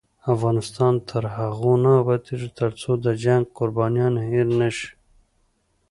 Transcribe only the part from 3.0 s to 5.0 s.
د جنګ قربانیان هیر نشي.